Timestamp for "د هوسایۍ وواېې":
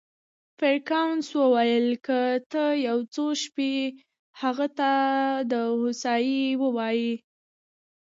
5.51-7.13